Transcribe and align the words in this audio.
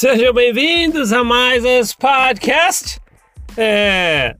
Sejam 0.00 0.32
bem-vindos 0.32 1.12
a 1.12 1.22
mais 1.22 1.62
esse 1.62 1.94
podcast. 1.94 2.98
É. 3.54 4.34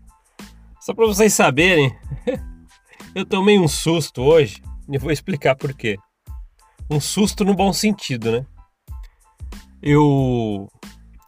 Só 0.80 0.94
para 0.94 1.04
vocês 1.04 1.34
saberem, 1.34 1.94
eu 3.14 3.26
tomei 3.26 3.58
um 3.58 3.68
susto 3.68 4.22
hoje 4.22 4.62
e 4.90 4.96
vou 4.96 5.10
explicar 5.10 5.54
por 5.54 5.74
quê. 5.74 5.98
Um 6.90 6.98
susto 6.98 7.44
no 7.44 7.52
bom 7.52 7.74
sentido, 7.74 8.32
né? 8.32 8.46
Eu. 9.82 10.66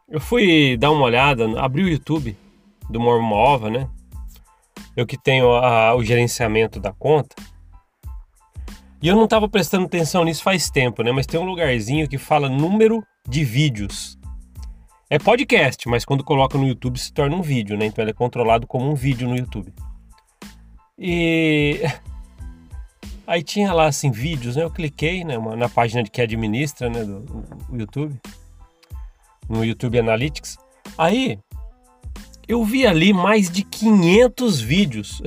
Eu 0.08 0.18
fui 0.18 0.78
dar 0.78 0.92
uma 0.92 1.04
olhada, 1.04 1.44
abri 1.60 1.84
o 1.84 1.88
YouTube 1.90 2.34
do 2.88 2.98
Mormon 2.98 3.36
Ova, 3.36 3.68
né? 3.68 3.86
Eu 4.96 5.06
que 5.06 5.18
tenho 5.18 5.52
a, 5.56 5.94
o 5.94 6.02
gerenciamento 6.02 6.80
da 6.80 6.94
conta. 6.94 7.36
E 9.02 9.08
eu 9.08 9.14
não 9.14 9.24
estava 9.24 9.46
prestando 9.46 9.84
atenção 9.84 10.24
nisso 10.24 10.42
faz 10.42 10.70
tempo, 10.70 11.02
né? 11.02 11.12
Mas 11.12 11.26
tem 11.26 11.38
um 11.38 11.44
lugarzinho 11.44 12.08
que 12.08 12.16
fala 12.16 12.48
número 12.48 13.04
de 13.28 13.44
vídeos. 13.44 14.21
É 15.12 15.18
podcast, 15.18 15.86
mas 15.90 16.06
quando 16.06 16.24
coloca 16.24 16.56
no 16.56 16.66
YouTube 16.66 16.98
se 16.98 17.12
torna 17.12 17.36
um 17.36 17.42
vídeo, 17.42 17.76
né? 17.76 17.84
Então 17.84 18.02
ele 18.02 18.12
é 18.12 18.14
controlado 18.14 18.66
como 18.66 18.90
um 18.90 18.94
vídeo 18.94 19.28
no 19.28 19.36
YouTube. 19.36 19.70
E 20.98 21.82
aí 23.26 23.42
tinha 23.42 23.74
lá 23.74 23.88
assim 23.88 24.10
vídeos, 24.10 24.56
né? 24.56 24.64
Eu 24.64 24.70
cliquei 24.70 25.22
né, 25.22 25.36
na 25.54 25.68
página 25.68 26.02
de 26.02 26.10
que 26.10 26.22
administra, 26.22 26.88
né, 26.88 27.04
do, 27.04 27.20
do 27.20 27.78
YouTube, 27.78 28.18
no 29.46 29.62
YouTube 29.62 29.98
Analytics. 29.98 30.56
Aí 30.96 31.38
eu 32.48 32.64
vi 32.64 32.86
ali 32.86 33.12
mais 33.12 33.50
de 33.50 33.64
500 33.64 34.62
vídeos. 34.62 35.20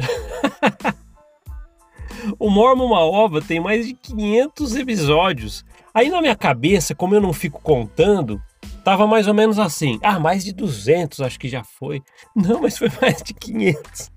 o 2.39 2.49
Mormon 2.49 2.87
Maova 2.87 3.39
tem 3.39 3.59
mais 3.59 3.85
de 3.85 3.93
500 3.93 4.77
episódios. 4.77 5.63
Aí 5.93 6.09
na 6.09 6.21
minha 6.21 6.35
cabeça, 6.35 6.95
como 6.95 7.13
eu 7.13 7.21
não 7.21 7.31
fico 7.31 7.61
contando, 7.61 8.41
tava 8.85 9.07
mais 9.07 9.27
ou 9.27 9.33
menos 9.33 9.57
assim. 9.57 9.99
Ah, 10.03 10.19
mais 10.19 10.45
de 10.45 10.53
200 10.53 11.19
acho 11.21 11.39
que 11.39 11.49
já 11.49 11.63
foi. 11.63 12.01
Não, 12.35 12.61
mas 12.61 12.77
foi 12.77 12.89
mais 13.01 13.21
de 13.21 13.33
500. 13.33 14.11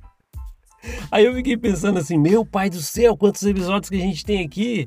Aí 1.11 1.25
eu 1.25 1.35
fiquei 1.35 1.57
pensando 1.57 1.99
assim, 1.99 2.19
meu 2.19 2.45
pai 2.45 2.69
do 2.69 2.81
céu, 2.81 3.17
quantos 3.17 3.43
episódios 3.43 3.89
que 3.89 3.97
a 3.97 4.01
gente 4.01 4.25
tem 4.25 4.45
aqui. 4.45 4.87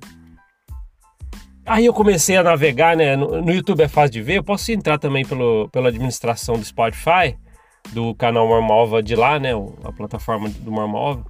Aí 1.66 1.86
eu 1.86 1.94
comecei 1.94 2.38
a 2.38 2.44
navegar, 2.44 2.96
né? 2.96 3.16
No, 3.16 3.42
no 3.42 3.52
YouTube 3.52 3.82
é 3.82 3.88
fácil 3.88 4.12
de 4.12 4.22
ver. 4.22 4.38
Eu 4.38 4.44
posso 4.44 4.72
entrar 4.72 5.00
também 5.00 5.26
pelo, 5.26 5.68
pela 5.70 5.90
administração 5.90 6.56
do 6.56 6.64
Spotify, 6.64 7.36
do 7.92 8.14
canal 8.16 8.48
Mormova 8.48 9.02
de 9.02 9.16
lá, 9.16 9.40
né? 9.40 9.50
A 9.84 9.92
plataforma 9.92 10.48
do 10.48 10.72
Mormova. 10.72 11.26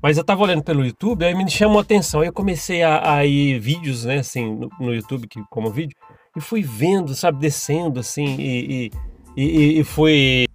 Mas 0.00 0.16
eu 0.16 0.24
tava 0.24 0.42
olhando 0.44 0.62
pelo 0.62 0.84
YouTube, 0.84 1.24
aí 1.24 1.34
me 1.34 1.50
chamou 1.50 1.78
a 1.78 1.82
atenção. 1.82 2.20
Aí 2.20 2.28
eu 2.28 2.32
comecei 2.32 2.82
a, 2.84 3.16
a 3.16 3.26
ir 3.26 3.58
vídeos, 3.58 4.04
né, 4.04 4.18
assim, 4.18 4.54
no, 4.54 4.70
no, 4.78 4.94
YouTube, 4.94 5.26
que, 5.26 5.42
como 5.50 5.70
vídeo, 5.70 5.96
e 6.36 6.40
fui 6.40 6.62
vendo, 6.62 7.14
sabe, 7.14 7.38
descendo, 7.38 8.00
assim, 8.00 8.36
e, 8.38 8.90
e, 9.36 9.42
e, 9.42 9.80
e 9.80 9.84
fui 9.84 10.46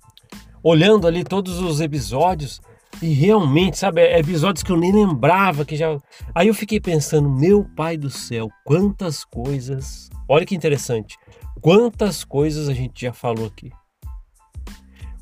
olhando 0.63 1.07
ali 1.07 1.23
todos 1.23 1.59
os 1.59 1.81
episódios. 1.81 2.61
E 3.01 3.11
realmente, 3.13 3.77
sabe, 3.77 4.01
é 4.01 4.19
episódios 4.19 4.63
que 4.63 4.71
eu 4.71 4.77
nem 4.77 4.93
lembrava 4.93 5.65
que 5.65 5.75
já. 5.75 5.97
Aí 6.33 6.47
eu 6.47 6.53
fiquei 6.53 6.79
pensando, 6.79 7.29
meu 7.29 7.65
pai 7.75 7.97
do 7.97 8.09
céu, 8.09 8.49
quantas 8.63 9.25
coisas. 9.25 10.09
Olha 10.27 10.45
que 10.45 10.55
interessante. 10.55 11.17
Quantas 11.59 12.23
coisas 12.23 12.69
a 12.69 12.73
gente 12.73 13.01
já 13.01 13.11
falou 13.11 13.47
aqui. 13.47 13.71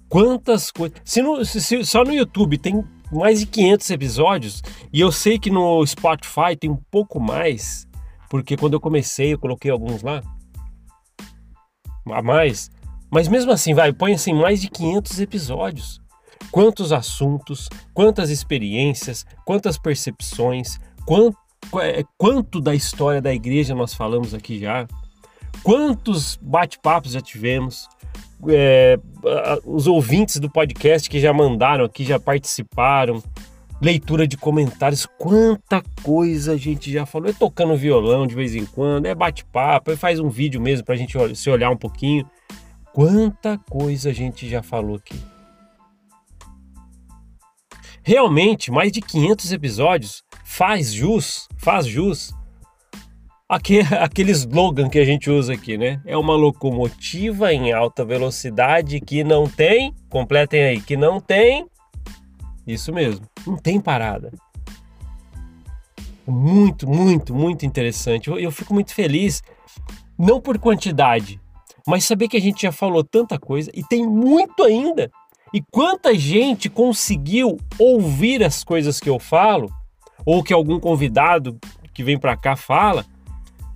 Quantas 0.08 0.70
coisas. 0.70 1.00
Se, 1.04 1.22
se, 1.46 1.62
se 1.62 1.86
só 1.86 2.04
no 2.04 2.14
YouTube 2.14 2.58
tem 2.58 2.84
mais 3.12 3.40
de 3.40 3.46
500 3.46 3.90
episódios 3.90 4.62
e 4.92 5.00
eu 5.00 5.12
sei 5.12 5.40
que 5.40 5.50
no 5.50 5.86
Spotify 5.86 6.56
tem 6.60 6.70
um 6.70 6.80
pouco 6.90 7.20
mais, 7.20 7.88
porque 8.30 8.56
quando 8.56 8.74
eu 8.74 8.80
comecei 8.80 9.34
eu 9.34 9.40
coloquei 9.40 9.70
alguns 9.70 10.02
lá 10.02 10.22
a 12.10 12.22
mais, 12.22 12.72
mas 13.12 13.28
mesmo 13.28 13.52
assim, 13.52 13.74
vai, 13.74 13.92
põe 13.92 14.14
assim 14.14 14.34
mais 14.34 14.62
de 14.62 14.70
500 14.70 15.20
episódios. 15.20 16.02
Quantos 16.52 16.92
assuntos, 16.92 17.70
quantas 17.94 18.30
experiências, 18.30 19.26
quantas 19.46 19.78
percepções, 19.78 20.80
quanto, 21.06 21.38
é, 21.82 22.04
quanto 22.18 22.60
da 22.60 22.74
história 22.74 23.22
da 23.22 23.34
igreja 23.34 23.76
nós 23.76 23.94
falamos 23.94 24.34
aqui 24.34 24.60
já, 24.60 24.88
quantos 25.64 26.38
bate-papos 26.42 27.12
já 27.12 27.22
tivemos, 27.22 27.88
é, 28.50 28.98
os 29.66 29.88
ouvintes 29.88 30.38
do 30.38 30.50
podcast 30.50 31.10
que 31.10 31.20
já 31.20 31.32
mandaram 31.32 31.86
aqui, 31.86 32.04
já 32.04 32.20
participaram, 32.20 33.22
leitura 33.82 34.28
de 34.28 34.38
comentários, 34.38 35.08
quanta 35.18 35.84
coisa 36.04 36.54
a 36.54 36.58
gente 36.58 36.92
já 36.92 37.06
falou. 37.06 37.30
É 37.30 37.34
tocando 37.34 37.76
violão 37.76 38.28
de 38.28 38.36
vez 38.36 38.56
em 38.56 38.66
quando, 38.66 39.08
é 39.08 39.16
bate-papo, 39.16 39.92
é 39.92 39.96
faz 39.98 40.20
um 40.20 40.30
vídeo 40.30 40.62
mesmo 40.62 40.86
para 40.86 40.94
a 40.94 40.98
gente 40.98 41.18
se 41.36 41.50
olhar 41.50 41.72
um 41.72 41.78
pouquinho. 41.78 42.26
Quanta 42.94 43.58
coisa 43.70 44.10
a 44.10 44.14
gente 44.14 44.48
já 44.48 44.62
falou 44.62 44.98
aqui. 44.98 45.20
Realmente, 48.04 48.72
mais 48.72 48.92
de 48.92 49.02
500 49.02 49.52
episódios 49.52 50.24
faz 50.44 50.94
jus, 50.94 51.48
faz 51.58 51.86
jus 51.86 52.34
aquele, 53.52 53.88
aquele 54.00 54.32
slogan 54.32 54.90
que 54.90 55.00
a 55.00 55.06
gente 55.06 55.30
usa 55.30 55.54
aqui, 55.54 55.78
né? 55.78 56.02
É 56.06 56.18
uma 56.18 56.36
locomotiva 56.36 57.54
em 57.54 57.72
alta 57.72 58.06
velocidade 58.06 59.00
que 59.02 59.24
não 59.24 59.48
tem, 59.48 59.94
completem 60.10 60.64
aí, 60.64 60.82
que 60.82 60.96
não 60.96 61.20
tem, 61.20 61.66
isso 62.66 62.94
mesmo, 62.94 63.26
não 63.46 63.58
tem 63.58 63.80
parada. 63.80 64.32
Muito, 66.28 66.88
muito, 66.88 67.34
muito 67.34 67.66
interessante. 67.66 68.30
Eu, 68.30 68.40
eu 68.40 68.52
fico 68.52 68.74
muito 68.74 68.94
feliz, 68.94 69.42
não 70.18 70.40
por 70.40 70.58
quantidade, 70.60 71.42
mas 71.86 72.06
saber 72.06 72.28
que 72.28 72.38
a 72.38 72.42
gente 72.42 72.62
já 72.62 72.72
falou 72.72 73.04
tanta 73.04 73.40
coisa 73.40 73.72
e 73.74 73.84
tem 73.84 74.06
muito 74.08 74.64
ainda. 74.64 75.12
E 75.54 75.62
quanta 75.72 76.16
gente 76.16 76.70
conseguiu 76.70 77.58
ouvir 77.78 78.44
as 78.44 78.64
coisas 78.64 79.00
que 79.00 79.10
eu 79.10 79.20
falo, 79.20 79.70
ou 80.26 80.44
que 80.44 80.54
algum 80.54 80.80
convidado 80.80 81.60
que 81.94 82.04
vem 82.04 82.18
para 82.18 82.38
cá 82.38 82.56
fala, 82.56 83.06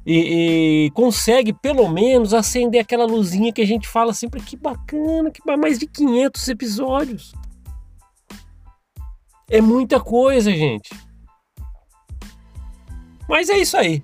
e, 0.06 0.86
e, 0.86 0.92
consegue 0.92 1.52
pelo 1.52 1.90
menos 1.90 2.34
acender 2.34 2.80
aquela 2.80 3.06
luzinha 3.06 3.52
que 3.52 3.62
a 3.62 3.66
gente 3.66 3.88
fala 3.88 4.14
sempre 4.14 4.40
que 4.40 4.56
bacana, 4.56 5.32
que 5.32 5.42
mais 5.58 5.80
de 5.80 5.88
500 5.88 6.48
episódios. 6.48 7.34
É 9.50 9.62
muita 9.62 10.00
coisa, 10.00 10.52
gente. 10.52 10.90
Mas 13.28 13.50
é 13.50 13.58
isso 13.58 13.78
aí. 13.78 14.04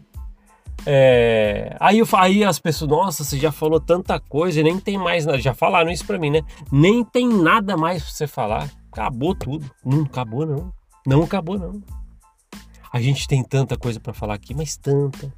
É... 0.86 1.76
Aí, 1.80 2.00
eu, 2.00 2.08
aí 2.14 2.44
as 2.44 2.60
pessoas, 2.60 2.90
nossa, 2.90 3.24
você 3.24 3.38
já 3.38 3.52
falou 3.52 3.80
tanta 3.80 4.20
coisa 4.20 4.60
e 4.60 4.64
nem 4.64 4.80
tem 4.80 4.98
mais 4.98 5.26
nada. 5.26 5.40
Já 5.40 5.54
falaram 5.54 5.92
isso 5.92 6.06
para 6.06 6.18
mim, 6.18 6.30
né? 6.30 6.42
Nem 6.72 7.04
tem 7.04 7.28
nada 7.28 7.78
mais 7.78 8.04
pra 8.04 8.12
você 8.12 8.28
falar. 8.28 8.70
Acabou 8.92 9.36
tudo. 9.36 9.70
Não 9.86 10.04
acabou, 10.04 10.46
não. 10.46 10.74
Não 11.06 11.24
acabou, 11.24 11.58
não. 11.58 11.82
A 12.92 13.00
gente 13.02 13.28
tem 13.28 13.44
tanta 13.44 13.78
coisa 13.78 14.00
para 14.00 14.14
falar 14.14 14.34
aqui, 14.34 14.54
mas 14.54 14.76
tanta. 14.76 15.34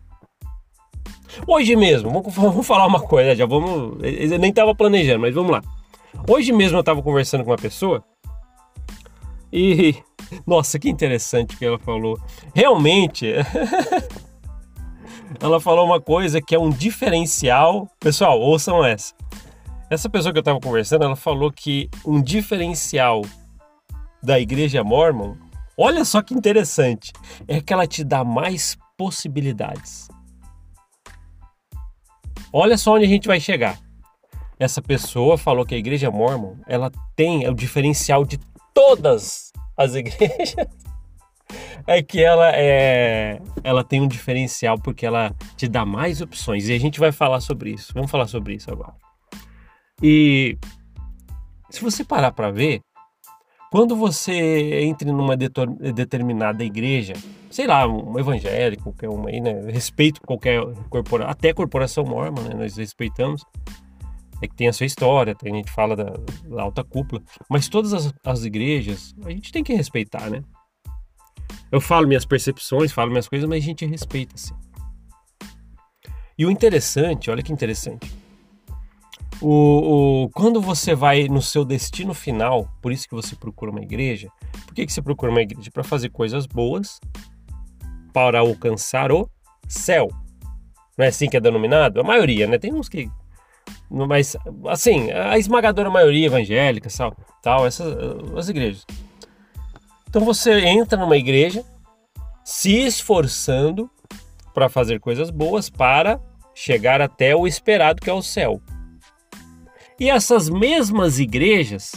Hoje 1.48 1.76
mesmo, 1.76 2.12
vamos, 2.12 2.34
vamos 2.36 2.66
falar 2.66 2.86
uma 2.88 3.02
coisa, 3.02 3.36
já 3.36 3.46
vamos. 3.46 3.98
Eu 4.02 4.40
nem 4.40 4.50
estava 4.50 4.74
planejando, 4.76 5.22
mas 5.22 5.34
vamos 5.34 5.52
lá. 5.52 5.62
Hoje 6.28 6.52
mesmo 6.52 6.78
eu 6.78 6.82
estava 6.82 7.02
conversando 7.02 7.44
com 7.44 7.52
uma 7.52 7.58
pessoa 7.58 8.04
e. 9.54 9.96
Nossa, 10.48 10.80
que 10.80 10.90
interessante 10.90 11.56
que 11.56 11.64
ela 11.64 11.78
falou. 11.78 12.20
Realmente. 12.56 13.34
ela 15.40 15.62
falou 15.62 15.86
uma 15.86 16.02
coisa 16.02 16.42
que 16.42 16.56
é 16.56 16.60
um 16.60 16.72
diferencial. 16.72 17.88
Pessoal, 18.00 18.40
ouçam 18.40 18.84
essa. 18.84 19.14
Essa 19.90 20.10
pessoa 20.10 20.34
que 20.34 20.40
eu 20.40 20.42
estava 20.42 20.60
conversando, 20.60 21.04
ela 21.04 21.16
falou 21.16 21.52
que 21.52 21.88
um 22.04 22.20
diferencial 22.20 23.22
da 24.24 24.40
igreja 24.40 24.84
mormon, 24.84 25.36
olha 25.78 26.04
só 26.04 26.22
que 26.22 26.34
interessante, 26.34 27.12
é 27.48 27.62
que 27.62 27.72
ela 27.72 27.86
te 27.86 28.04
dá 28.04 28.24
mais 28.24 28.76
possibilidades. 28.98 30.08
Olha 32.52 32.78
só 32.78 32.96
onde 32.96 33.06
a 33.06 33.08
gente 33.08 33.28
vai 33.28 33.40
chegar. 33.40 33.78
Essa 34.58 34.82
pessoa 34.82 35.38
falou 35.38 35.66
que 35.66 35.76
a 35.76 35.78
igreja 35.78 36.10
mormon, 36.10 36.56
ela 36.68 36.92
tem 37.16 37.48
o 37.48 37.54
diferencial 37.54 38.24
de 38.24 38.40
todas 38.74 39.52
as 39.78 39.94
igrejas. 39.96 40.68
é 41.86 42.02
que 42.02 42.24
ela 42.24 42.52
é 42.54 43.40
ela 43.64 43.84
tem 43.84 44.02
um 44.02 44.08
diferencial 44.08 44.78
porque 44.80 45.06
ela 45.06 45.36
te 45.56 45.68
dá 45.68 45.86
mais 45.86 46.22
opções 46.22 46.68
e 46.68 46.74
a 46.74 46.80
gente 46.80 47.00
vai 47.00 47.12
falar 47.12 47.42
sobre 47.42 47.72
isso. 47.72 47.94
Vamos 47.94 48.12
falar 48.12 48.28
sobre 48.28 48.56
isso 48.56 48.72
agora. 48.72 48.96
E 50.02 50.58
se 51.70 51.82
você 51.82 52.04
parar 52.04 52.32
para 52.32 52.52
ver, 52.52 52.82
quando 53.72 53.96
você 53.96 54.84
entra 54.84 55.12
numa 55.12 55.36
determinada 55.36 56.64
igreja, 56.64 57.14
sei 57.50 57.66
lá, 57.66 57.88
um 57.88 58.20
evangélico, 58.20 58.84
qualquer 58.84 59.10
uma 59.10 59.30
aí, 59.30 59.42
né? 59.42 59.72
Respeito 59.72 60.22
qualquer 60.22 60.62
corporação, 60.90 61.32
até 61.32 61.54
corporação 61.54 62.04
mormon, 62.04 62.42
né? 62.44 62.54
Nós 62.54 62.78
respeitamos. 62.78 63.44
É 64.44 64.48
que 64.48 64.56
tem 64.56 64.68
a 64.68 64.74
sua 64.74 64.86
história, 64.86 65.34
tem, 65.34 65.54
a 65.54 65.56
gente 65.56 65.72
fala 65.72 65.96
da, 65.96 66.14
da 66.46 66.62
alta 66.62 66.84
cúpula, 66.84 67.22
mas 67.50 67.70
todas 67.70 67.94
as, 67.94 68.14
as 68.26 68.44
igrejas 68.44 69.16
a 69.24 69.30
gente 69.30 69.54
tem 69.54 69.64
que 69.64 69.74
respeitar, 69.74 70.30
né? 70.30 70.44
Eu 71.72 71.80
falo 71.80 72.08
minhas 72.08 72.26
percepções, 72.26 72.92
falo 72.92 73.10
minhas 73.10 73.28
coisas, 73.30 73.48
mas 73.48 73.64
a 73.64 73.66
gente 73.66 73.86
respeita, 73.86 74.36
sim. 74.38 74.54
E 76.38 76.46
o 76.46 76.52
interessante, 76.52 77.32
olha 77.32 77.42
que 77.42 77.54
interessante, 77.54 78.12
O, 79.42 80.24
o, 80.24 80.30
quando 80.30 80.62
você 80.62 80.96
vai 80.96 81.28
no 81.28 81.42
seu 81.42 81.66
destino 81.66 82.14
final, 82.14 82.70
por 82.82 82.92
isso 82.92 83.08
que 83.08 83.16
você 83.16 83.36
procura 83.36 83.72
uma 83.72 83.82
igreja. 83.82 84.30
Por 84.66 84.74
que, 84.74 84.86
que 84.86 84.94
você 84.94 85.02
procura 85.02 85.32
uma 85.32 85.42
igreja? 85.42 85.70
Para 85.72 85.84
fazer 85.84 86.10
coisas 86.10 86.46
boas, 86.46 87.00
para 88.14 88.40
alcançar 88.40 89.12
o 89.12 89.30
céu. 89.68 90.08
Não 90.98 91.06
é 91.06 91.10
assim 91.10 91.28
que 91.30 91.36
é 91.36 91.42
denominado? 91.42 92.00
A 92.00 92.04
maioria, 92.04 92.48
né? 92.48 92.58
Tem 92.58 92.74
uns 92.74 92.88
que. 92.88 93.10
Mas, 93.90 94.36
assim, 94.68 95.12
a 95.12 95.38
esmagadora 95.38 95.90
maioria 95.90 96.26
evangélica, 96.26 96.90
tal, 96.90 97.16
tal 97.42 97.68
essas 97.68 97.96
as 98.36 98.50
igrejas. 98.50 98.86
Então 100.10 100.24
você 100.24 100.66
entra 100.66 100.98
numa 100.98 101.18
igreja 101.18 101.64
se 102.44 102.72
esforçando 102.86 103.90
para 104.54 104.70
fazer 104.70 105.00
coisas 105.00 105.30
boas 105.30 105.70
para 105.70 106.20
chegar 106.54 107.02
até 107.02 107.36
o 107.36 107.48
esperado 107.48 108.02
que 108.02 108.10
é 108.10 108.14
o 108.14 108.22
céu. 108.22 108.62
E 110.00 110.10
essas 110.10 110.50
mesmas 110.50 111.20
igrejas 111.20 111.94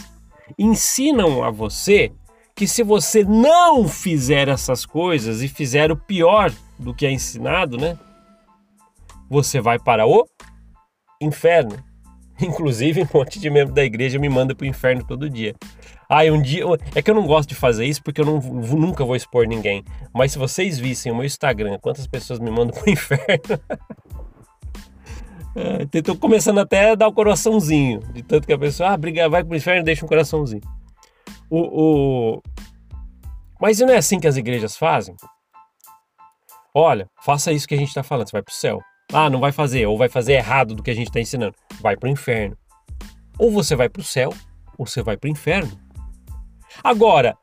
ensinam 0.59 1.43
a 1.43 1.51
você 1.51 2.13
que 2.55 2.67
se 2.67 2.83
você 2.83 3.23
não 3.23 3.87
fizer 3.87 4.49
essas 4.49 4.87
coisas 4.87 5.43
e 5.43 5.49
fizer 5.49 5.93
o 5.93 5.97
pior 5.97 6.51
do 6.79 6.95
que 6.95 7.05
é 7.05 7.11
ensinado, 7.11 7.77
né? 7.77 7.99
Você 9.29 9.61
vai 9.61 9.79
para 9.79 10.07
o 10.07 10.27
inferno. 11.21 11.77
Inclusive, 12.41 13.03
um 13.03 13.19
monte 13.19 13.39
de 13.39 13.49
membro 13.49 13.75
da 13.75 13.85
igreja 13.85 14.19
me 14.19 14.29
manda 14.29 14.55
para 14.55 14.65
o 14.65 14.69
inferno 14.69 15.05
todo 15.05 15.31
dia. 15.31 15.55
Ah, 16.09 16.23
um 16.25 16.41
dia. 16.41 16.65
É 16.95 17.03
que 17.03 17.11
eu 17.11 17.15
não 17.15 17.27
gosto 17.27 17.49
de 17.49 17.55
fazer 17.55 17.85
isso 17.85 18.03
porque 18.03 18.21
eu 18.21 18.27
não, 18.27 18.39
nunca 18.39 19.05
vou 19.05 19.17
expor 19.17 19.47
ninguém. 19.47 19.85
Mas 20.15 20.33
se 20.33 20.39
vocês 20.39 20.79
vissem 20.79 21.11
o 21.11 21.15
meu 21.15 21.25
Instagram, 21.25 21.79
quantas 21.81 22.07
pessoas 22.07 22.39
me 22.39 22.51
mandam 22.51 22.75
para 22.75 22.87
o 22.87 22.91
inferno. 22.93 23.61
é, 25.57 26.03
tô 26.03 26.17
começando 26.17 26.59
até 26.59 26.91
a 26.91 26.95
dar 26.95 27.09
o 27.09 27.11
um 27.11 27.15
coraçãozinho. 27.15 28.01
De 28.13 28.23
tanto 28.23 28.47
que 28.47 28.53
a 28.53 28.59
pessoa, 28.59 28.91
ah, 28.91 28.97
briga, 28.97 29.29
vai 29.29 29.43
para 29.43 29.53
o 29.53 29.57
inferno 29.57 29.85
deixa 29.85 30.05
um 30.05 30.09
coraçãozinho. 30.09 30.63
O, 31.51 31.59
o... 32.37 32.43
Mas 33.61 33.79
não 33.81 33.91
é 33.91 33.97
assim 33.97 34.21
que 34.21 34.27
as 34.27 34.37
igrejas 34.37 34.77
fazem? 34.77 35.17
Olha, 36.75 37.09
faça 37.25 37.53
isso 37.53 37.67
que 37.67 37.75
a 37.75 37.79
gente 37.79 37.89
está 37.89 38.03
falando, 38.03 38.29
você 38.29 38.33
vai 38.33 38.43
para 38.43 38.53
o 38.53 38.55
céu. 38.55 38.81
Ah, 39.13 39.31
não 39.31 39.39
vai 39.39 39.53
fazer, 39.53 39.87
ou 39.87 39.97
vai 39.97 40.09
fazer 40.09 40.35
errado 40.35 40.75
do 40.75 40.83
que 40.83 40.91
a 40.91 40.95
gente 40.95 41.09
está 41.09 41.21
ensinando. 41.21 41.55
Vai 41.81 41.97
para 41.97 42.09
o 42.09 42.13
inferno. 42.13 42.57
Ou 43.39 43.51
você 43.51 43.77
vai 43.77 43.89
para 43.89 44.01
o 44.01 44.05
céu, 44.05 44.33
ou 44.77 44.87
você 44.87 45.03
vai 45.03 45.17
para 45.17 45.29
o 45.29 45.31
inferno. 45.31 45.71
Agora, 46.83 47.37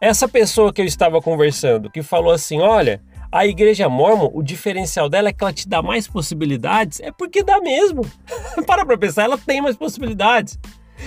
essa 0.00 0.28
pessoa 0.28 0.72
que 0.72 0.80
eu 0.80 0.86
estava 0.86 1.20
conversando, 1.20 1.90
que 1.90 2.02
falou 2.02 2.32
assim: 2.32 2.60
olha, 2.60 3.02
a 3.30 3.46
igreja 3.46 3.88
mormon, 3.88 4.30
o 4.32 4.42
diferencial 4.42 5.08
dela 5.08 5.28
é 5.28 5.32
que 5.32 5.42
ela 5.42 5.52
te 5.52 5.68
dá 5.68 5.82
mais 5.82 6.06
possibilidades, 6.06 7.00
é 7.00 7.10
porque 7.10 7.42
dá 7.42 7.60
mesmo. 7.60 8.02
Para 8.66 8.86
para 8.86 8.96
pensar, 8.96 9.24
ela 9.24 9.36
tem 9.36 9.60
mais 9.60 9.76
possibilidades. 9.76 10.58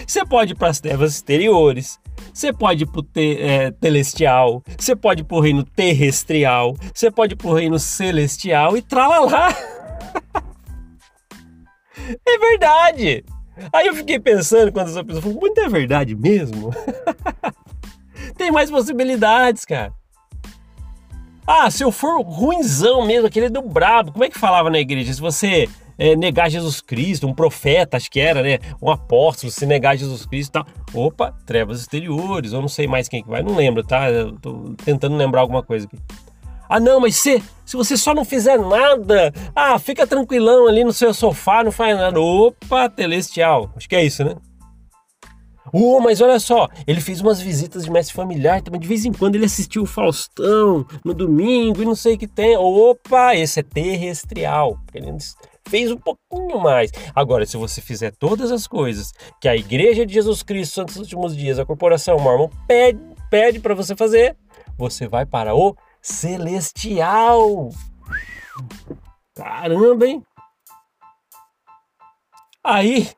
Você 0.05 0.25
pode 0.25 0.51
ir 0.51 0.55
para 0.55 0.67
as 0.67 0.79
terras 0.81 1.15
exteriores, 1.15 1.97
você 2.33 2.51
pode 2.51 2.83
ir 2.83 2.87
para 2.87 2.99
o 2.99 3.03
te, 3.03 3.41
é, 3.41 3.73
celestial, 3.81 4.61
você 4.77 4.95
pode 4.95 5.21
ir 5.21 5.23
para 5.23 5.37
o 5.37 5.39
reino 5.39 5.63
terrestrial, 5.63 6.75
você 6.93 7.09
pode 7.09 7.33
ir 7.33 7.37
para 7.37 7.47
o 7.47 7.53
reino 7.53 7.79
celestial 7.79 8.75
e 8.75 8.81
tralalá. 8.81 9.55
é 12.25 12.37
verdade. 12.37 13.25
Aí 13.73 13.87
eu 13.87 13.95
fiquei 13.95 14.19
pensando 14.19 14.71
quando 14.71 14.89
essa 14.89 15.03
pessoa 15.03 15.21
falou, 15.21 15.39
muito 15.39 15.59
é 15.59 15.67
verdade 15.67 16.15
mesmo? 16.15 16.71
Tem 18.37 18.51
mais 18.51 18.69
possibilidades, 18.69 19.65
cara. 19.65 19.91
Ah, 21.45 21.71
se 21.71 21.83
eu 21.83 21.91
for 21.91 22.21
ruinzão 22.21 23.05
mesmo, 23.05 23.27
aquele 23.27 23.49
do 23.49 23.61
brabo, 23.61 24.11
como 24.11 24.23
é 24.23 24.29
que 24.29 24.37
falava 24.37 24.69
na 24.69 24.79
igreja? 24.79 25.13
Se 25.13 25.21
você 25.21 25.67
é, 25.97 26.15
negar 26.15 26.49
Jesus 26.49 26.81
Cristo, 26.81 27.25
um 27.25 27.33
profeta, 27.33 27.97
acho 27.97 28.11
que 28.11 28.19
era, 28.19 28.43
né? 28.43 28.59
Um 28.81 28.91
apóstolo, 28.91 29.51
se 29.51 29.65
negar 29.65 29.97
Jesus 29.97 30.25
Cristo 30.25 30.49
e 30.49 30.53
tal. 30.53 30.67
Opa, 30.93 31.33
trevas 31.45 31.79
exteriores, 31.79 32.53
eu 32.53 32.61
não 32.61 32.67
sei 32.67 32.85
mais 32.85 33.07
quem 33.07 33.23
que 33.23 33.29
vai, 33.29 33.41
não 33.41 33.55
lembro, 33.55 33.83
tá? 33.83 34.09
Eu 34.09 34.33
tô 34.33 34.75
tentando 34.83 35.15
lembrar 35.15 35.41
alguma 35.41 35.63
coisa 35.63 35.87
aqui. 35.87 35.97
Ah, 36.69 36.79
não, 36.79 36.99
mas 36.99 37.15
se, 37.15 37.41
se 37.65 37.75
você 37.75 37.95
só 37.97 38.13
não 38.13 38.25
fizer 38.25 38.57
nada, 38.57 39.33
ah, 39.55 39.77
fica 39.79 40.07
tranquilão 40.07 40.67
ali 40.67 40.83
no 40.83 40.93
seu 40.93 41.13
sofá, 41.13 41.63
não 41.63 41.71
faz 41.71 41.97
nada. 41.97 42.19
Opa, 42.19 42.91
celestial. 42.95 43.71
Acho 43.75 43.87
que 43.87 43.95
é 43.95 44.03
isso, 44.03 44.23
né? 44.23 44.35
Oh, 45.73 45.99
mas 45.99 46.21
olha 46.21 46.39
só, 46.39 46.69
ele 46.85 47.01
fez 47.01 47.19
umas 47.19 47.41
visitas 47.41 47.83
de 47.83 47.91
mestre 47.91 48.15
familiar 48.15 48.61
também. 48.61 48.79
De 48.79 48.87
vez 48.87 49.03
em 49.05 49.11
quando 49.11 49.35
ele 49.35 49.45
assistiu 49.45 49.83
o 49.83 49.85
Faustão 49.85 50.85
no 51.03 51.13
domingo 51.13 51.81
e 51.81 51.85
não 51.85 51.95
sei 51.95 52.15
o 52.15 52.17
que 52.17 52.27
tem. 52.27 52.55
Opa, 52.55 53.35
esse 53.35 53.59
é 53.59 53.63
terrestrial. 53.63 54.79
Ele 54.93 55.11
fez 55.67 55.91
um 55.91 55.97
pouquinho 55.97 56.59
mais. 56.61 56.91
Agora, 57.13 57.45
se 57.45 57.57
você 57.57 57.81
fizer 57.81 58.11
todas 58.11 58.51
as 58.51 58.65
coisas 58.65 59.11
que 59.41 59.47
a 59.47 59.55
Igreja 59.55 60.05
de 60.05 60.13
Jesus 60.13 60.41
Cristo 60.41 60.75
Santos 60.75 60.95
dos 60.95 61.03
Últimos 61.03 61.35
Dias, 61.35 61.59
a 61.59 61.65
Corporação 61.65 62.17
Mormon, 62.17 62.49
pede 63.29 63.59
para 63.59 63.75
você 63.75 63.95
fazer, 63.95 64.37
você 64.77 65.07
vai 65.07 65.25
para 65.25 65.53
o 65.53 65.75
celestial. 66.07 67.69
Caramba, 69.35 70.07
hein? 70.07 70.23
Aí 72.63 73.09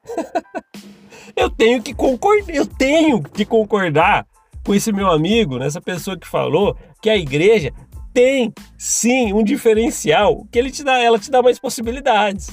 eu 1.35 1.49
tenho 1.49 1.81
que 1.81 1.93
concordar, 1.93 2.53
eu 2.53 2.65
tenho 2.65 3.21
que 3.21 3.45
concordar 3.45 4.27
com 4.65 4.75
esse 4.75 4.91
meu 4.91 5.09
amigo, 5.09 5.57
nessa 5.57 5.79
pessoa 5.79 6.17
que 6.17 6.27
falou 6.27 6.75
que 7.01 7.09
a 7.09 7.15
igreja 7.15 7.71
tem 8.13 8.53
sim 8.77 9.33
um 9.33 9.43
diferencial, 9.43 10.45
que 10.51 10.59
ele 10.59 10.71
te 10.71 10.83
dá, 10.83 10.97
ela 10.99 11.17
te 11.17 11.31
dá 11.31 11.41
mais 11.41 11.59
possibilidades. 11.59 12.49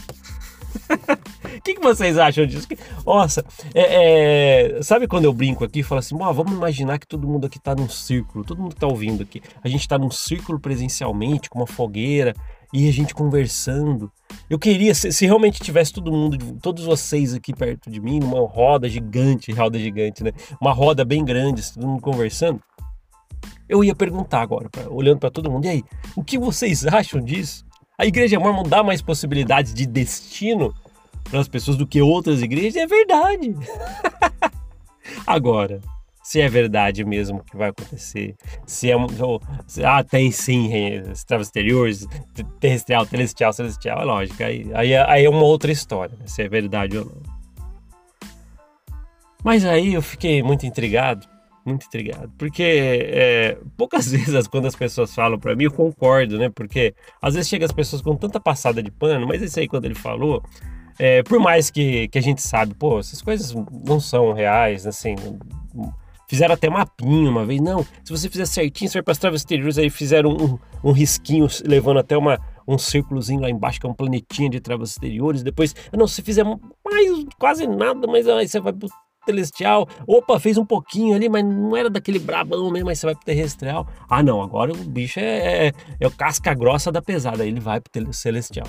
O 0.76 1.60
que, 1.64 1.74
que, 1.74 1.80
vocês 1.80 2.18
acham 2.18 2.46
disso? 2.46 2.68
Nossa, 3.04 3.44
é, 3.74 4.76
é, 4.78 4.82
sabe 4.82 5.06
quando 5.06 5.24
eu 5.24 5.32
brinco 5.32 5.64
aqui 5.64 5.80
e 5.80 5.82
falo 5.82 5.98
assim, 5.98 6.16
vamos 6.16 6.52
imaginar 6.52 6.98
que 6.98 7.06
todo 7.06 7.26
mundo 7.26 7.46
aqui 7.46 7.58
está 7.58 7.74
num 7.74 7.88
círculo, 7.88 8.44
todo 8.44 8.60
mundo 8.60 8.72
está 8.72 8.86
ouvindo 8.86 9.22
aqui, 9.22 9.42
a 9.62 9.68
gente 9.68 9.80
está 9.80 9.98
num 9.98 10.10
círculo 10.10 10.60
presencialmente, 10.60 11.48
com 11.48 11.58
uma 11.58 11.66
fogueira, 11.66 12.34
e 12.72 12.88
a 12.88 12.92
gente 12.92 13.14
conversando. 13.14 14.10
Eu 14.50 14.58
queria, 14.58 14.94
se, 14.94 15.12
se, 15.12 15.24
realmente 15.24 15.60
tivesse 15.60 15.92
todo 15.92 16.12
mundo, 16.12 16.58
todos 16.60 16.84
vocês 16.84 17.34
aqui 17.34 17.54
perto 17.54 17.90
de 17.90 18.00
mim, 18.00 18.18
numa 18.18 18.40
roda 18.46 18.88
gigante, 18.88 19.52
roda 19.52 19.78
gigante, 19.78 20.22
né? 20.22 20.32
Uma 20.60 20.72
roda 20.72 21.04
bem 21.04 21.24
grande, 21.24 21.72
todo 21.72 21.86
mundo 21.86 22.02
conversando. 22.02 22.60
Eu 23.68 23.82
ia 23.82 23.94
perguntar 23.94 24.42
agora, 24.42 24.68
pra, 24.68 24.88
olhando 24.90 25.18
para 25.18 25.30
todo 25.30 25.50
mundo, 25.50 25.64
e 25.66 25.68
aí, 25.68 25.84
o 26.14 26.22
que 26.22 26.38
vocês 26.38 26.86
acham 26.86 27.20
disso? 27.20 27.65
A 27.98 28.04
igreja 28.04 28.38
mormon 28.38 28.62
dá 28.62 28.82
mais 28.82 29.00
possibilidades 29.00 29.72
de 29.72 29.86
destino 29.86 30.74
para 31.24 31.40
as 31.40 31.48
pessoas 31.48 31.76
do 31.76 31.86
que 31.86 32.02
outras 32.02 32.42
igrejas? 32.42 32.76
É 32.76 32.86
verdade. 32.86 33.54
agora, 35.26 35.80
se 36.22 36.40
é 36.40 36.48
verdade 36.48 37.04
mesmo 37.04 37.42
que 37.42 37.56
vai 37.56 37.70
acontecer, 37.70 38.34
se 38.66 38.90
é 38.90 38.96
se, 39.66 39.84
ah, 39.84 40.04
tem 40.04 40.30
sim 40.30 40.68
estradas 41.12 41.46
exteriores, 41.46 42.06
terrestrial, 42.60 43.06
celestial, 43.06 43.52
celestial, 43.52 44.00
é 44.00 44.04
lógico, 44.04 44.42
aí, 44.42 44.70
aí, 44.74 44.96
aí 44.96 45.24
é 45.24 45.30
uma 45.30 45.44
outra 45.44 45.70
história, 45.70 46.16
né? 46.18 46.26
se 46.26 46.42
é 46.42 46.48
verdade 46.48 46.98
ou 46.98 47.04
não. 47.04 47.36
Mas 49.44 49.64
aí 49.64 49.94
eu 49.94 50.02
fiquei 50.02 50.42
muito 50.42 50.66
intrigado, 50.66 51.26
muito 51.66 51.86
intrigado, 51.86 52.32
porque 52.38 52.62
é, 52.62 53.58
poucas 53.76 54.08
vezes 54.10 54.46
quando 54.46 54.66
as 54.66 54.76
pessoas 54.76 55.14
falam 55.14 55.38
para 55.38 55.54
mim 55.54 55.64
eu 55.64 55.72
concordo, 55.72 56.38
né? 56.38 56.48
Porque 56.48 56.94
às 57.20 57.34
vezes 57.34 57.48
chega 57.48 57.64
as 57.64 57.72
pessoas 57.72 58.00
com 58.00 58.16
tanta 58.16 58.40
passada 58.40 58.82
de 58.82 58.90
pano, 58.90 59.26
mas 59.26 59.42
isso 59.42 59.58
aí 59.58 59.68
quando 59.68 59.84
ele 59.84 59.94
falou, 59.94 60.42
é, 60.98 61.22
por 61.22 61.38
mais 61.38 61.70
que, 61.70 62.08
que 62.08 62.18
a 62.18 62.22
gente 62.22 62.42
sabe, 62.42 62.74
pô, 62.74 62.98
essas 62.98 63.20
coisas 63.20 63.54
não 63.84 64.00
são 64.00 64.32
reais, 64.32 64.86
assim, 64.86 65.14
Fizeram 66.28 66.54
até 66.54 66.68
mapinha 66.68 67.30
uma 67.30 67.46
vez. 67.46 67.60
Não, 67.60 67.84
se 68.04 68.10
você 68.10 68.28
fizer 68.28 68.46
certinho, 68.46 68.90
você 68.90 68.98
vai 68.98 69.04
para 69.04 69.12
as 69.12 69.18
travas 69.18 69.40
exteriores. 69.42 69.78
Aí 69.78 69.88
fizeram 69.88 70.30
um, 70.30 70.58
um, 70.88 70.92
risquinho 70.92 71.46
levando 71.64 71.98
até 71.98 72.16
uma, 72.16 72.40
um 72.66 72.76
círculozinho 72.76 73.40
lá 73.40 73.48
embaixo, 73.48 73.80
que 73.80 73.86
é 73.86 73.88
um 73.88 73.94
planetinha 73.94 74.50
de 74.50 74.58
travas 74.58 74.90
exteriores. 74.90 75.44
Depois, 75.44 75.74
não, 75.96 76.08
se 76.08 76.22
fizer 76.22 76.44
mais, 76.44 77.24
quase 77.38 77.66
nada, 77.66 78.08
mas 78.08 78.26
aí 78.26 78.48
você 78.48 78.58
vai 78.58 78.72
celestial. 79.26 79.88
Opa, 80.06 80.40
fez 80.40 80.56
um 80.56 80.64
pouquinho 80.64 81.14
ali, 81.14 81.28
mas 81.28 81.44
não 81.44 81.76
era 81.76 81.90
daquele 81.90 82.18
brabão 82.18 82.70
mesmo, 82.70 82.88
aí 82.88 82.96
você 82.96 83.06
vai 83.06 83.14
pro 83.14 83.24
terrestrial. 83.24 83.86
Ah, 84.08 84.22
não, 84.22 84.40
agora 84.40 84.72
o 84.72 84.76
bicho 84.76 85.20
é, 85.20 85.68
é, 85.68 85.72
é 86.00 86.06
o 86.06 86.10
casca 86.10 86.54
grossa 86.54 86.90
da 86.90 87.02
pesada, 87.02 87.44
ele 87.44 87.60
vai 87.60 87.80
pro 87.80 88.12
celestial. 88.12 88.66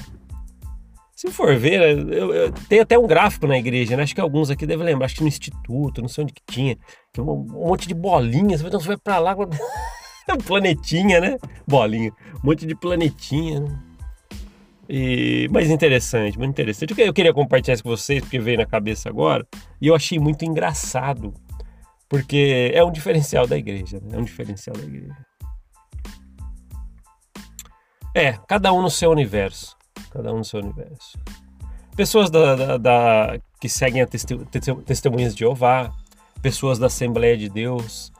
Se 1.16 1.32
for 1.32 1.56
ver, 1.58 1.98
eu, 1.98 2.34
eu, 2.34 2.52
tem 2.70 2.80
até 2.80 2.98
um 2.98 3.08
gráfico 3.08 3.48
na 3.48 3.58
igreja, 3.58 3.98
né? 3.98 4.04
Acho 4.04 4.14
que 4.14 4.22
alguns 4.22 4.52
aqui 4.52 4.68
devem 4.68 4.86
lembrar, 4.86 5.06
acho 5.06 5.16
que 5.16 5.22
no 5.22 5.28
instituto, 5.28 6.00
não 6.00 6.08
sei 6.08 6.24
onde 6.24 6.34
que 6.34 6.44
tinha, 6.46 6.78
que 7.12 7.20
um, 7.20 7.32
um 7.32 7.68
monte 7.68 7.88
de 7.88 7.96
bolinhas, 7.96 8.62
então 8.62 8.80
você 8.80 8.88
vai 8.88 8.98
pra 8.98 9.18
lá, 9.18 9.36
um 10.30 10.38
planetinha, 10.38 11.20
né? 11.20 11.38
Bolinha, 11.68 12.12
um 12.36 12.48
monte 12.48 12.68
de 12.68 12.76
planetinha, 12.76 13.62
né? 13.62 13.80
E, 14.90 15.48
mas 15.52 15.70
interessante, 15.70 16.38
muito 16.38 16.52
interessante. 16.52 16.94
Eu 16.98 17.14
queria 17.14 17.34
compartilhar 17.34 17.74
isso 17.74 17.84
com 17.84 17.90
vocês, 17.90 18.22
porque 18.22 18.40
veio 18.40 18.58
na 18.58 18.66
cabeça 18.66 19.10
agora, 19.10 19.46
e 19.82 19.88
eu 19.88 19.96
achei 19.96 20.18
muito 20.18 20.46
engraçado, 20.46 21.34
porque 22.08 22.72
é 22.74 22.84
um 22.84 22.92
diferencial 22.92 23.46
da 23.46 23.58
igreja, 23.58 24.00
né? 24.02 24.16
É 24.16 24.18
um 24.18 24.24
diferencial 24.24 24.76
da 24.76 24.84
igreja. 24.84 25.18
É, 28.16 28.34
cada 28.48 28.72
um 28.74 28.82
no 28.82 28.90
seu 28.90 29.12
universo 29.12 29.78
cada 30.12 30.34
um 30.34 30.38
no 30.38 30.46
seu 30.46 30.60
universo. 30.60 31.18
pessoas 31.96 32.30
da, 32.30 32.56
da, 32.56 32.78
da 32.78 33.40
que 33.60 33.70
seguem 33.70 34.02
a 34.02 34.08
testemunhas 34.86 35.34
de 35.34 35.40
Jeová, 35.40 35.92
pessoas 36.42 36.78
da 36.78 36.88
Assembleia 36.88 37.38
de 37.38 37.50
Deus, 37.50 38.12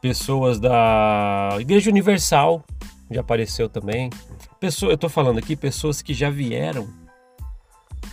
pessoas 0.00 0.60
da 0.60 1.56
Igreja 1.58 1.90
Universal, 1.90 2.64
já 3.10 3.20
apareceu 3.20 3.68
também. 3.68 4.10
Pessoa, 4.60 4.92
eu 4.92 4.96
estou 4.96 5.08
falando 5.08 5.38
aqui 5.38 5.54
pessoas 5.54 6.02
que 6.02 6.12
já 6.12 6.30
vieram 6.30 6.88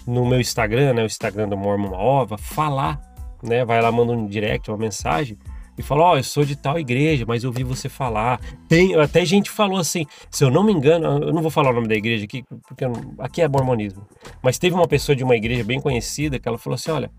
no 0.05 0.25
meu 0.25 0.39
Instagram, 0.39 0.93
né, 0.93 1.03
o 1.03 1.07
Instagram 1.07 1.49
do 1.49 1.57
Mormon 1.57 1.93
Ova, 1.93 2.37
falar, 2.37 3.01
né, 3.41 3.65
vai 3.65 3.81
lá 3.81 3.91
manda 3.91 4.13
um 4.13 4.27
direct, 4.27 4.69
uma 4.69 4.77
mensagem 4.77 5.37
e 5.77 5.81
fala: 5.81 6.03
Ó, 6.03 6.13
oh, 6.13 6.17
eu 6.17 6.23
sou 6.23 6.45
de 6.45 6.55
tal 6.55 6.79
igreja, 6.79 7.25
mas 7.27 7.43
eu 7.43 7.49
ouvi 7.49 7.63
você 7.63 7.89
falar. 7.89 8.39
Tem 8.67 8.95
até 8.95 9.25
gente 9.25 9.49
falou 9.49 9.77
assim, 9.77 10.05
se 10.29 10.43
eu 10.43 10.49
não 10.49 10.63
me 10.63 10.71
engano, 10.71 11.05
eu 11.23 11.33
não 11.33 11.41
vou 11.41 11.51
falar 11.51 11.71
o 11.71 11.73
nome 11.73 11.87
da 11.87 11.95
igreja 11.95 12.25
aqui, 12.25 12.43
porque 12.67 12.85
aqui 13.19 13.41
é 13.41 13.47
mormonismo, 13.47 14.07
mas 14.41 14.57
teve 14.57 14.75
uma 14.75 14.87
pessoa 14.87 15.15
de 15.15 15.23
uma 15.23 15.35
igreja 15.35 15.63
bem 15.63 15.81
conhecida 15.81 16.39
que 16.39 16.47
ela 16.47 16.57
falou 16.57 16.75
assim: 16.75 16.91
olha, 16.91 17.11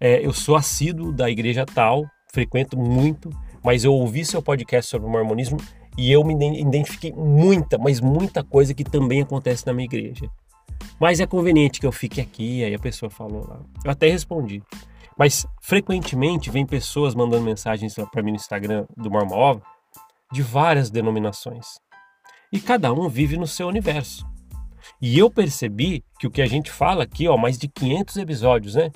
é, 0.00 0.24
eu 0.24 0.32
sou 0.32 0.56
assíduo 0.56 1.12
da 1.12 1.30
igreja 1.30 1.64
tal, 1.64 2.04
frequento 2.32 2.76
muito, 2.76 3.30
mas 3.62 3.84
eu 3.84 3.92
ouvi 3.92 4.24
seu 4.24 4.42
podcast 4.42 4.90
sobre 4.90 5.08
o 5.08 5.10
mormonismo 5.10 5.56
e 5.96 6.12
eu 6.12 6.22
me 6.22 6.34
identifiquei 6.60 7.12
muita, 7.12 7.78
mas 7.78 8.00
muita 8.00 8.44
coisa 8.44 8.74
que 8.74 8.84
também 8.84 9.22
acontece 9.22 9.66
na 9.66 9.72
minha 9.72 9.86
igreja. 9.86 10.30
Mas 11.00 11.20
é 11.20 11.26
conveniente 11.26 11.80
que 11.80 11.86
eu 11.86 11.92
fique 11.92 12.20
aqui, 12.20 12.64
aí 12.64 12.74
a 12.74 12.78
pessoa 12.78 13.10
falou 13.10 13.46
lá. 13.46 13.60
Eu 13.84 13.90
até 13.90 14.10
respondi. 14.10 14.62
Mas 15.18 15.46
frequentemente 15.62 16.50
vem 16.50 16.66
pessoas 16.66 17.14
mandando 17.14 17.42
mensagens 17.42 17.94
para 18.12 18.22
mim 18.22 18.32
no 18.32 18.36
Instagram 18.36 18.84
do 18.96 19.10
Mormov 19.10 19.62
de 20.32 20.42
várias 20.42 20.90
denominações. 20.90 21.78
E 22.52 22.60
cada 22.60 22.92
um 22.92 23.08
vive 23.08 23.36
no 23.36 23.46
seu 23.46 23.66
universo. 23.68 24.26
E 25.00 25.18
eu 25.18 25.30
percebi 25.30 26.04
que 26.18 26.26
o 26.26 26.30
que 26.30 26.42
a 26.42 26.46
gente 26.46 26.70
fala 26.70 27.04
aqui, 27.04 27.26
ó, 27.26 27.36
mais 27.36 27.58
de 27.58 27.68
500 27.68 28.16
episódios, 28.18 28.74
né? 28.74 28.90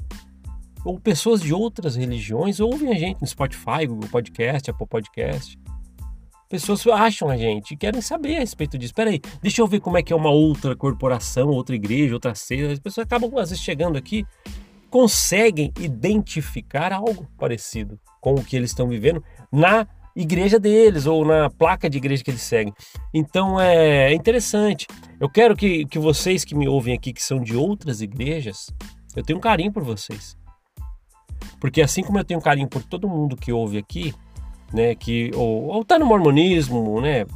Ou 0.85 0.99
pessoas 0.99 1.41
de 1.41 1.53
outras 1.53 1.97
religiões 1.97 2.61
ouvem 2.61 2.91
a 2.91 2.95
gente 2.95 3.21
no 3.21 3.27
Spotify, 3.27 3.87
Google 3.87 4.09
Podcast, 4.09 4.71
Apple 4.71 4.87
Podcast. 4.87 5.59
Pessoas 6.51 6.85
acham 6.89 7.31
a 7.31 7.37
gente 7.37 7.77
querem 7.77 8.01
saber 8.01 8.37
a 8.37 8.41
respeito 8.41 8.77
disso. 8.77 8.93
Peraí, 8.93 9.21
deixa 9.41 9.63
eu 9.63 9.69
ver 9.69 9.79
como 9.79 9.97
é 9.97 10.03
que 10.03 10.13
é 10.13 10.17
uma 10.17 10.31
outra 10.31 10.75
corporação, 10.75 11.51
outra 11.51 11.77
igreja, 11.77 12.13
outra 12.13 12.35
seita. 12.35 12.73
As 12.73 12.81
pessoas 12.81 13.07
acabam 13.07 13.31
às 13.39 13.51
vezes 13.51 13.63
chegando 13.63 13.97
aqui 13.97 14.27
conseguem 14.91 15.73
identificar 15.79 16.93
algo 16.93 17.29
parecido 17.39 18.01
com 18.21 18.35
o 18.35 18.45
que 18.45 18.57
eles 18.57 18.71
estão 18.71 18.89
vivendo 18.89 19.23
na 19.53 19.87
igreja 20.17 20.59
deles 20.59 21.07
ou 21.07 21.25
na 21.25 21.49
placa 21.49 21.89
de 21.89 21.99
igreja 21.99 22.25
que 22.25 22.33
eles 22.33 22.43
seguem. 22.43 22.75
Então 23.15 23.61
é 23.61 24.13
interessante. 24.13 24.89
Eu 25.21 25.31
quero 25.31 25.57
que, 25.57 25.87
que 25.87 26.01
vocês 26.01 26.45
que 26.45 26.57
me 26.57 26.67
ouvem 26.67 26.95
aqui, 26.95 27.13
que 27.13 27.23
são 27.23 27.41
de 27.41 27.57
outras 27.57 28.01
igrejas, 28.01 28.67
eu 29.15 29.23
tenho 29.23 29.39
um 29.39 29.43
carinho 29.43 29.73
por 29.73 29.85
vocês. 29.85 30.37
Porque 31.61 31.81
assim 31.81 32.03
como 32.03 32.19
eu 32.19 32.25
tenho 32.25 32.41
carinho 32.41 32.69
por 32.69 32.83
todo 32.83 33.09
mundo 33.09 33.37
que 33.37 33.53
ouve 33.53 33.79
aqui, 33.79 34.13
né, 34.73 34.95
que 34.95 35.31
ou, 35.35 35.67
ou 35.67 35.85
tá 35.85 35.99
no 35.99 36.07
mormonismo, 36.07 37.01
né, 37.01 37.27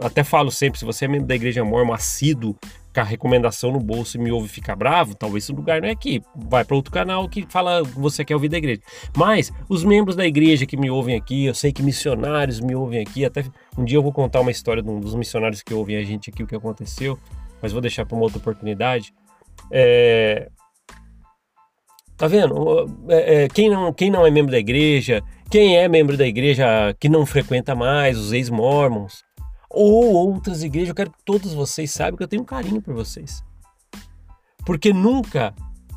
até 0.00 0.22
falo 0.22 0.50
sempre, 0.50 0.78
se 0.78 0.84
você 0.84 1.04
é 1.04 1.08
membro 1.08 1.26
da 1.26 1.34
igreja 1.34 1.64
mormon 1.64 1.92
assíduo, 1.92 2.56
com 2.94 3.00
a 3.00 3.04
recomendação 3.04 3.70
no 3.70 3.78
bolso 3.78 4.16
e 4.16 4.20
me 4.20 4.30
ouve 4.30 4.48
ficar 4.48 4.74
bravo, 4.74 5.14
talvez 5.14 5.44
esse 5.44 5.52
lugar 5.52 5.80
não 5.80 5.88
é 5.88 5.92
aqui. 5.92 6.22
Vai 6.34 6.64
para 6.64 6.74
outro 6.74 6.92
canal 6.92 7.28
que 7.28 7.46
fala 7.48 7.82
que 7.82 7.98
você 7.98 8.24
quer 8.24 8.34
ouvir 8.34 8.48
da 8.48 8.58
igreja. 8.58 8.80
Mas 9.16 9.52
os 9.68 9.84
membros 9.84 10.16
da 10.16 10.26
igreja 10.26 10.66
que 10.66 10.76
me 10.76 10.90
ouvem 10.90 11.14
aqui, 11.14 11.46
eu 11.46 11.54
sei 11.54 11.72
que 11.72 11.82
missionários 11.82 12.60
me 12.60 12.74
ouvem 12.74 13.00
aqui, 13.00 13.24
até 13.24 13.44
um 13.76 13.84
dia 13.84 13.98
eu 13.98 14.02
vou 14.02 14.12
contar 14.12 14.40
uma 14.40 14.50
história 14.50 14.82
de 14.82 14.88
um 14.88 15.00
dos 15.00 15.14
missionários 15.14 15.62
que 15.62 15.72
ouvem 15.72 15.96
a 15.96 16.02
gente 16.02 16.30
aqui, 16.30 16.42
o 16.42 16.46
que 16.46 16.56
aconteceu, 16.56 17.18
mas 17.62 17.72
vou 17.72 17.80
deixar 17.80 18.04
para 18.06 18.16
uma 18.16 18.24
outra 18.24 18.38
oportunidade. 18.38 19.12
É... 19.70 20.48
Tá 22.16 22.26
vendo? 22.26 22.90
É, 23.08 23.44
é, 23.44 23.48
quem, 23.48 23.70
não, 23.70 23.92
quem 23.92 24.10
não 24.10 24.26
é 24.26 24.30
membro 24.30 24.50
da 24.50 24.58
igreja, 24.58 25.22
quem 25.50 25.76
é 25.78 25.88
membro 25.88 26.16
da 26.16 26.26
igreja 26.26 26.94
que 27.00 27.08
não 27.08 27.24
frequenta 27.24 27.74
mais, 27.74 28.18
os 28.18 28.32
ex-mormons, 28.32 29.24
ou 29.70 30.12
outras 30.12 30.62
igrejas. 30.62 30.90
Eu 30.90 30.94
quero 30.94 31.10
que 31.10 31.24
todos 31.24 31.54
vocês 31.54 31.90
saibam 31.90 32.16
que 32.16 32.22
eu 32.22 32.28
tenho 32.28 32.42
um 32.42 32.46
carinho 32.46 32.82
por 32.82 32.94
vocês. 32.94 33.42
Porque 34.64 34.92
nunca, 34.92 35.54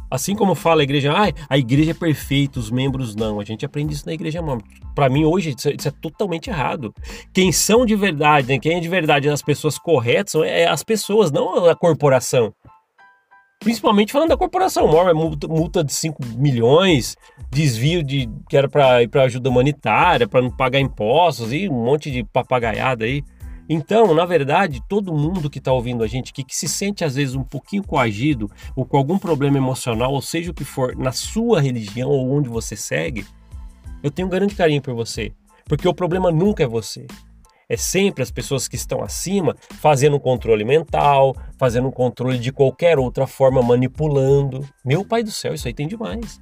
assim 0.09 0.35
como 0.35 0.55
fala 0.55 0.81
a 0.81 0.83
igreja, 0.83 1.11
ah, 1.11 1.33
a 1.49 1.57
igreja 1.57 1.91
é 1.91 1.93
perfeita, 1.93 2.59
os 2.59 2.71
membros 2.71 3.15
não. 3.15 3.39
A 3.39 3.43
gente 3.43 3.65
aprende 3.65 3.93
isso 3.93 4.05
na 4.05 4.13
igreja 4.13 4.41
mormon. 4.41 4.63
Para 4.95 5.09
mim, 5.09 5.25
hoje, 5.25 5.53
isso 5.57 5.67
é, 5.69 5.75
isso 5.77 5.87
é, 5.87 5.91
totalmente 5.91 6.49
errado. 6.49 6.93
Quem 7.33 7.51
são 7.51 7.85
de 7.85 7.95
verdade, 7.95 8.47
né? 8.47 8.59
quem 8.59 8.77
é 8.77 8.79
de 8.79 8.87
verdade 8.89 9.27
as 9.27 9.41
pessoas 9.41 9.77
corretas 9.77 10.31
são 10.31 10.43
é 10.43 10.67
as 10.67 10.83
pessoas, 10.83 11.31
não 11.31 11.65
a 11.65 11.75
corporação. 11.75 12.53
Principalmente 13.61 14.11
falando 14.11 14.29
da 14.29 14.37
corporação. 14.37 14.87
Mormon 14.87 15.09
é 15.09 15.13
multa, 15.13 15.47
multa 15.47 15.83
de 15.83 15.93
5 15.93 16.25
milhões, 16.35 17.15
desvio 17.51 18.03
de 18.03 18.27
que 18.49 18.57
era 18.57 18.67
para 18.67 19.03
ir 19.03 19.07
para 19.07 19.21
ajuda 19.21 19.51
humanitária, 19.51 20.27
para 20.27 20.41
não 20.41 20.49
pagar 20.49 20.79
impostos 20.79 21.53
e 21.53 21.69
um 21.69 21.83
monte 21.85 22.09
de 22.09 22.23
papagaiada 22.23 23.05
aí. 23.05 23.23
Então, 23.69 24.15
na 24.15 24.25
verdade, 24.25 24.81
todo 24.89 25.13
mundo 25.13 25.47
que 25.47 25.59
está 25.59 25.71
ouvindo 25.71 26.03
a 26.03 26.07
gente 26.07 26.33
que, 26.33 26.43
que 26.43 26.55
se 26.55 26.67
sente 26.67 27.05
às 27.05 27.13
vezes 27.13 27.35
um 27.35 27.43
pouquinho 27.43 27.83
coagido 27.83 28.49
ou 28.75 28.83
com 28.83 28.97
algum 28.97 29.19
problema 29.19 29.57
emocional, 29.57 30.11
ou 30.11 30.23
seja 30.23 30.49
o 30.49 30.55
que 30.55 30.65
for, 30.65 30.95
na 30.95 31.11
sua 31.11 31.61
religião 31.61 32.09
ou 32.09 32.31
onde 32.31 32.49
você 32.49 32.75
segue, 32.75 33.27
eu 34.01 34.09
tenho 34.09 34.27
um 34.27 34.31
grande 34.31 34.55
carinho 34.55 34.81
por 34.81 34.95
você. 34.95 35.31
Porque 35.65 35.87
o 35.87 35.93
problema 35.93 36.31
nunca 36.31 36.63
é 36.63 36.67
você. 36.67 37.05
É 37.71 37.77
sempre 37.77 38.21
as 38.21 38.29
pessoas 38.29 38.67
que 38.67 38.75
estão 38.75 39.01
acima 39.01 39.55
fazendo 39.79 40.17
um 40.17 40.19
controle 40.19 40.65
mental, 40.65 41.33
fazendo 41.57 41.87
um 41.87 41.91
controle 41.91 42.37
de 42.37 42.51
qualquer 42.51 42.99
outra 42.99 43.25
forma, 43.25 43.61
manipulando. 43.61 44.67
Meu 44.83 45.05
pai 45.05 45.23
do 45.23 45.31
céu, 45.31 45.53
isso 45.53 45.69
aí 45.69 45.73
tem 45.73 45.87
demais. 45.87 46.41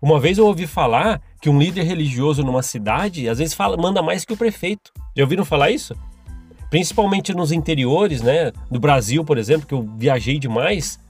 Uma 0.00 0.20
vez 0.20 0.38
eu 0.38 0.46
ouvi 0.46 0.64
falar 0.64 1.20
que 1.42 1.50
um 1.50 1.58
líder 1.58 1.82
religioso 1.82 2.44
numa 2.44 2.62
cidade 2.62 3.28
às 3.28 3.38
vezes 3.38 3.52
fala, 3.52 3.76
manda 3.76 4.00
mais 4.00 4.24
que 4.24 4.32
o 4.32 4.36
prefeito. 4.36 4.92
Já 5.16 5.24
ouviram 5.24 5.44
falar 5.44 5.72
isso? 5.72 5.96
Principalmente 6.70 7.34
nos 7.34 7.50
interiores, 7.50 8.22
né? 8.22 8.52
Do 8.70 8.78
Brasil, 8.78 9.24
por 9.24 9.38
exemplo, 9.38 9.66
que 9.66 9.74
eu 9.74 9.90
viajei 9.98 10.38
demais. 10.38 11.00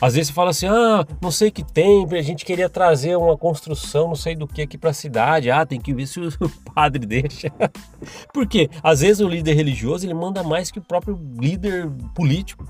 Às 0.00 0.14
vezes 0.14 0.28
você 0.28 0.34
fala 0.34 0.50
assim: 0.50 0.66
ah, 0.66 1.06
não 1.20 1.30
sei 1.30 1.50
que 1.50 1.64
tem, 1.64 2.06
a 2.10 2.22
gente 2.22 2.44
queria 2.44 2.68
trazer 2.68 3.16
uma 3.16 3.36
construção, 3.36 4.08
não 4.08 4.14
sei 4.14 4.34
do 4.34 4.46
que 4.46 4.62
aqui 4.62 4.76
para 4.76 4.90
a 4.90 4.94
cidade. 4.94 5.50
Ah, 5.50 5.64
tem 5.64 5.80
que 5.80 5.94
ver 5.94 6.06
se 6.06 6.20
o 6.20 6.30
padre 6.74 7.06
deixa. 7.06 7.50
Por 8.32 8.46
quê? 8.46 8.68
Às 8.82 9.00
vezes 9.00 9.20
o 9.20 9.28
líder 9.28 9.54
religioso 9.54 10.06
ele 10.06 10.14
manda 10.14 10.42
mais 10.42 10.70
que 10.70 10.78
o 10.78 10.82
próprio 10.82 11.18
líder 11.38 11.90
político. 12.14 12.66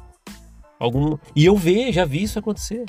Algum... 0.79 1.17
E 1.35 1.45
eu 1.45 1.57
vejo, 1.57 1.93
já 1.93 2.05
vi 2.05 2.23
isso 2.23 2.39
acontecer. 2.39 2.85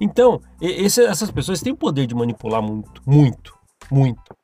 Então, 0.00 0.40
esse, 0.60 1.04
essas 1.04 1.30
pessoas 1.30 1.60
têm 1.60 1.72
o 1.72 1.76
poder 1.76 2.06
de 2.06 2.14
manipular 2.14 2.62
muito, 2.62 3.02
muito, 3.06 3.54
muito. 3.90 4.36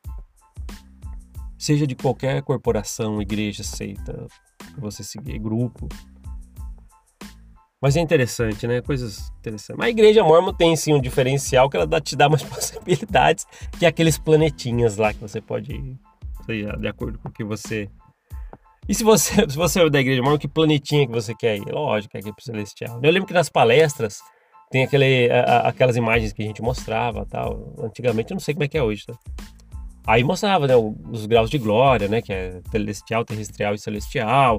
Seja 1.57 1.87
de 1.87 1.95
qualquer 1.95 2.43
corporação, 2.43 3.21
igreja, 3.21 3.63
seita, 3.63 4.27
que 4.73 4.79
você 4.79 5.03
seguir, 5.03 5.39
grupo. 5.39 5.87
Mas 7.85 7.95
é 7.95 7.99
interessante, 8.01 8.65
né? 8.65 8.81
Coisas 8.81 9.31
interessantes. 9.39 9.77
Mas 9.77 9.85
a 9.85 9.89
igreja 9.91 10.23
mormon 10.23 10.51
tem 10.51 10.75
sim 10.75 10.91
um 10.91 10.99
diferencial 10.99 11.69
que 11.69 11.77
ela 11.77 11.85
dá, 11.85 12.01
te 12.01 12.15
dá 12.15 12.27
mais 12.27 12.41
possibilidades 12.41 13.45
que 13.77 13.85
aqueles 13.85 14.17
planetinhas 14.17 14.97
lá 14.97 15.13
que 15.13 15.19
você 15.19 15.39
pode 15.39 15.95
seja 16.47 16.75
de 16.77 16.87
acordo 16.87 17.19
com 17.19 17.29
o 17.29 17.31
que 17.31 17.43
você. 17.43 17.87
E 18.89 18.95
se 18.95 19.03
você, 19.03 19.35
se 19.47 19.55
você 19.55 19.83
é 19.83 19.87
da 19.87 19.99
igreja 19.99 20.23
mormon, 20.23 20.39
que 20.39 20.47
planetinha 20.47 21.05
que 21.05 21.13
você 21.13 21.35
quer 21.35 21.57
ir? 21.57 21.71
Lógico, 21.71 22.17
é 22.17 22.21
aqui 22.21 22.33
pro 22.33 22.43
celestial. 22.43 22.99
Eu 23.03 23.11
lembro 23.11 23.27
que 23.27 23.35
nas 23.35 23.49
palestras 23.49 24.17
tem 24.71 24.83
aquele, 24.83 25.29
a, 25.29 25.67
aquelas 25.67 25.95
imagens 25.95 26.33
que 26.33 26.41
a 26.41 26.45
gente 26.47 26.63
mostrava 26.63 27.23
tal. 27.29 27.75
Antigamente, 27.83 28.31
eu 28.31 28.35
não 28.35 28.41
sei 28.41 28.55
como 28.55 28.63
é 28.63 28.67
que 28.67 28.79
é 28.79 28.81
hoje, 28.81 29.05
tá? 29.05 29.13
Aí 30.07 30.23
mostrava, 30.23 30.65
né, 30.65 30.73
os 30.75 31.27
graus 31.27 31.51
de 31.51 31.59
glória, 31.59 32.07
né, 32.07 32.19
que 32.19 32.33
é 32.33 32.61
celestial, 32.71 33.23
terrestrial 33.23 33.75
e 33.75 33.77
celestial. 33.77 34.57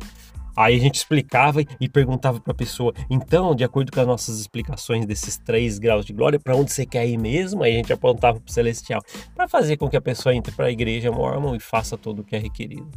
Aí 0.56 0.74
a 0.74 0.80
gente 0.80 0.94
explicava 0.94 1.60
e 1.78 1.88
perguntava 1.88 2.40
para 2.40 2.52
a 2.52 2.56
pessoa, 2.56 2.94
então, 3.10 3.54
de 3.54 3.62
acordo 3.62 3.92
com 3.92 4.00
as 4.00 4.06
nossas 4.06 4.40
explicações 4.40 5.04
desses 5.04 5.36
três 5.36 5.78
graus 5.78 6.06
de 6.06 6.14
glória, 6.14 6.40
para 6.40 6.56
onde 6.56 6.72
você 6.72 6.86
quer 6.86 7.06
ir 7.06 7.18
mesmo? 7.18 7.62
Aí 7.62 7.74
a 7.74 7.76
gente 7.76 7.92
apontava 7.92 8.40
para 8.40 8.48
o 8.48 8.52
celestial, 8.52 9.02
para 9.34 9.46
fazer 9.46 9.76
com 9.76 9.88
que 9.88 9.96
a 9.98 10.00
pessoa 10.00 10.34
entre 10.34 10.52
para 10.54 10.66
a 10.66 10.70
igreja 10.70 11.12
mormon 11.12 11.54
e 11.54 11.60
faça 11.60 11.98
tudo 11.98 12.22
o 12.22 12.24
que 12.24 12.34
é 12.34 12.38
requerido. 12.38 12.90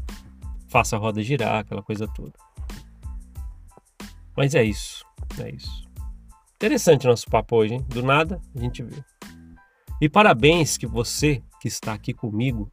Faça 0.70 0.96
a 0.96 1.00
roda 1.00 1.22
girar, 1.22 1.60
aquela 1.60 1.84
coisa 1.84 2.08
toda. 2.08 2.34
Mas 4.38 4.56
é 4.56 4.64
isso, 4.64 5.04
é 5.40 5.50
isso. 5.50 5.84
Interessante 6.56 7.08
nosso 7.08 7.30
papo 7.30 7.58
hoje, 7.58 7.74
hein? 7.74 7.86
Do 7.90 8.02
nada 8.02 8.40
a 8.56 8.60
gente 8.60 8.82
viu. 8.82 9.04
E 10.02 10.08
parabéns 10.08 10.78
que 10.78 10.88
você 10.88 11.44
que 11.60 11.68
está 11.68 11.94
aqui 11.94 12.14
comigo 12.14 12.72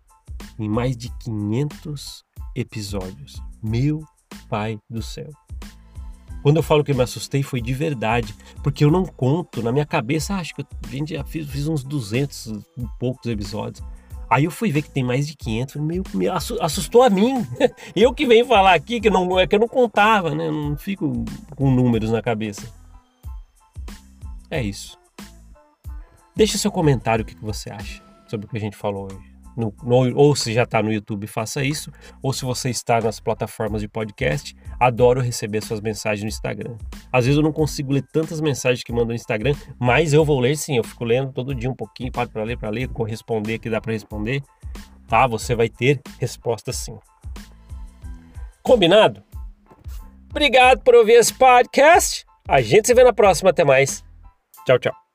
em 0.59 0.69
mais 0.69 0.97
de 0.97 1.11
500 1.19 2.25
episódios. 2.55 3.43
Meu 3.61 4.05
pai 4.49 4.79
do 4.89 5.03
céu. 5.03 5.31
Quando 6.43 6.59
eu 6.59 6.63
falo 6.63 6.85
que 6.85 6.93
eu 6.93 6.97
me 6.97 7.03
assustei 7.03 7.43
foi 7.43 7.61
de 7.61 7.75
verdade, 7.75 8.35
porque 8.63 8.85
eu 8.85 8.91
não 8.91 9.05
conto 9.05 9.63
na 9.63 9.73
minha 9.73 9.85
cabeça, 9.85 10.35
acho 10.35 10.55
que 10.55 10.63
a 10.63 10.89
gente 10.89 11.15
já 11.15 11.25
fiz, 11.25 11.49
fiz 11.49 11.67
uns 11.67 11.83
200 11.83 12.47
e 12.47 12.87
poucos 12.99 13.27
episódios. 13.31 13.85
Aí 14.31 14.45
eu 14.45 14.51
fui 14.51 14.71
ver 14.71 14.83
que 14.83 14.91
tem 14.91 15.05
mais 15.05 15.27
de 15.27 15.37
500, 15.37 15.77
meio 15.77 16.05
me 16.15 16.29
assustou 16.29 17.03
a 17.03 17.11
mim. 17.11 17.47
eu 17.95 18.13
que 18.13 18.27
venho 18.27 18.47
falar 18.47 18.75
aqui 18.75 19.01
que 19.01 19.11
não 19.11 19.39
é 19.39 19.47
que 19.47 19.55
eu 19.55 19.61
não 19.61 19.69
contava, 19.69 20.35
né? 20.35 20.49
Eu 20.49 20.53
não 20.53 20.77
fico 20.77 21.25
com 21.55 21.71
números 21.71 22.11
na 22.11 22.23
cabeça. 22.23 22.73
É 24.51 24.63
isso. 24.63 24.99
Deixa 26.35 26.59
seu 26.59 26.71
comentário 26.71 27.23
o 27.23 27.27
que 27.27 27.37
você 27.37 27.71
acha 27.71 28.03
sobre 28.29 28.47
o 28.47 28.49
que 28.49 28.57
a 28.57 28.61
gente 28.61 28.77
falou 28.77 29.07
hoje 29.07 29.36
no, 29.57 29.75
no, 29.83 30.17
ou 30.17 30.37
se 30.37 30.53
já 30.53 30.65
está 30.65 30.83
no 30.83 30.93
YouTube, 30.93 31.27
faça 31.27 31.65
isso. 31.65 31.91
Ou 32.23 32.33
se 32.33 32.45
você 32.45 32.69
está 32.69 33.01
nas 33.01 33.19
plataformas 33.19 33.81
de 33.81 33.89
podcast, 33.89 34.55
adoro 34.79 35.21
receber 35.21 35.63
suas 35.63 35.81
mensagens 35.81 36.23
no 36.23 36.29
Instagram. 36.29 36.77
Às 37.11 37.25
vezes 37.25 37.39
eu 37.39 37.43
não 37.43 37.53
consigo 37.53 37.93
ler 37.93 38.05
tantas 38.13 38.41
mensagens 38.41 38.85
que 38.85 38.93
mandam 38.93 39.09
no 39.09 39.15
Instagram, 39.15 39.55
mas 39.79 40.13
eu 40.13 40.25
vou 40.25 40.39
ler 40.39 40.57
sim. 40.57 40.77
Eu 40.77 40.85
fico 40.85 41.05
lendo 41.05 41.33
todo 41.33 41.55
dia 41.55 41.71
um 41.71 41.75
pouquinho, 41.75 42.13
paro 42.13 42.29
para 42.29 42.45
ler, 42.45 42.59
para 42.59 42.69
ler, 42.69 42.89
corresponder 42.89 43.59
que 43.59 43.71
dá 43.71 43.81
para 43.81 43.93
responder. 43.93 44.43
Tá? 45.09 45.27
Você 45.27 45.55
vai 45.55 45.69
ter 45.69 46.01
resposta 46.19 46.73
sim. 46.73 46.99
Combinado? 48.63 49.23
Obrigado 50.31 50.83
por 50.83 50.95
ouvir 50.95 51.15
esse 51.15 51.33
podcast. 51.33 52.27
A 52.47 52.61
gente 52.61 52.87
se 52.87 52.95
vê 52.95 53.03
na 53.03 53.13
próxima. 53.13 53.51
Até 53.51 53.65
mais. 53.65 54.05
Tchau, 54.67 54.79
tchau. 54.79 55.06